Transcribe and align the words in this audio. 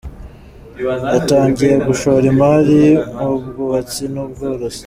Yatangiye 1.13 1.75
gushora 1.87 2.25
imari 2.33 2.79
mu 3.19 3.31
bwubatsi 3.45 4.03
n’ubworozi. 4.13 4.79